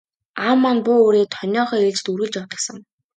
Аав 0.43 0.57
маань 0.63 0.81
буу 0.85 0.95
үүрээд 1.03 1.31
хониныхоо 1.39 1.79
ээлжид 1.85 2.07
үргэлж 2.11 2.33
явдаг 2.41 2.59
сан. 2.65 2.77